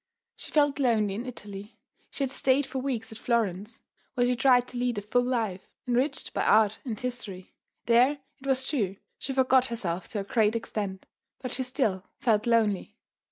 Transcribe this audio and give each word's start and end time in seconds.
She 0.35 0.49
felt 0.51 0.79
lonely 0.79 1.13
in 1.13 1.27
Italy. 1.27 1.77
She 2.09 2.23
had 2.23 2.31
stayed 2.31 2.65
for 2.65 2.79
weeks 2.79 3.11
at 3.11 3.19
Florence, 3.19 3.83
where 4.15 4.25
she 4.25 4.35
tried 4.35 4.67
to 4.69 4.77
lead 4.79 4.97
a 4.97 5.01
full 5.03 5.21
life, 5.21 5.67
enriched 5.87 6.33
by 6.33 6.43
art 6.43 6.79
and 6.83 6.99
history. 6.99 7.53
There, 7.85 8.17
it 8.39 8.47
was 8.47 8.63
true, 8.63 8.95
she 9.19 9.31
forgot 9.31 9.65
herself 9.67 10.07
to 10.07 10.19
a 10.19 10.23
great 10.23 10.55
extent, 10.55 11.05
but 11.39 11.53
she 11.53 11.61
still 11.61 12.03
felt 12.17 12.47
lonely. 12.47 12.95